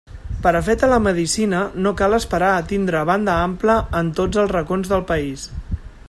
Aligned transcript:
Per 0.45 0.51
a 0.59 0.61
fer 0.67 0.75
telemedicina, 0.83 1.59
no 1.87 1.91
cal 1.99 2.17
esperar 2.19 2.49
a 2.53 2.65
tindre 2.71 3.03
banda 3.09 3.35
ampla 3.49 3.75
en 4.03 4.09
tots 4.21 4.41
els 4.45 4.55
racons 4.59 4.93
del 4.95 5.05
país. 5.13 5.45